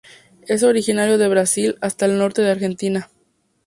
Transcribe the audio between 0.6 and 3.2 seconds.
originario de Brasil hasta el norte de Argentina.